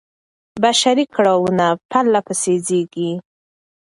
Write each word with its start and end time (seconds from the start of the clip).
بشري 0.63 1.05
کړاوونه 1.15 1.65
پرله 1.89 2.19
پسې 2.27 2.53
زېږي. 2.67 3.11